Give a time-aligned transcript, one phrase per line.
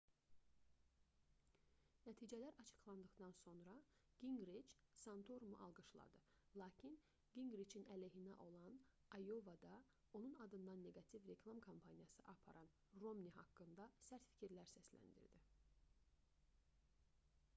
[2.05, 3.75] nəticələr açıqlandıqdan sonra
[4.21, 6.21] qinqriç santorumu alqışladı
[6.61, 6.95] lakin
[7.35, 8.79] qinqriçin əleyhinə olan
[9.19, 9.73] ayovada
[10.21, 12.73] onun adından neqativ reklam kampaniyası aparan
[13.05, 15.45] romni haqqında sərt fikirlər səsləndirdi